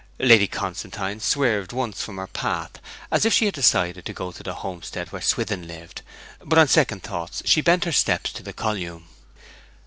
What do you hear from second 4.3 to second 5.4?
to the homestead where